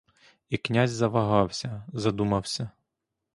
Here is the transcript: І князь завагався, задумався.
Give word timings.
І 0.49 0.57
князь 0.57 0.91
завагався, 0.91 1.83
задумався. 1.93 2.69